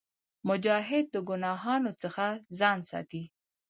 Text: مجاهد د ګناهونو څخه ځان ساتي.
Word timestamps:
مجاهد 0.49 1.05
د 1.11 1.15
ګناهونو 1.29 1.91
څخه 2.03 2.25
ځان 2.59 2.79
ساتي. 2.89 3.23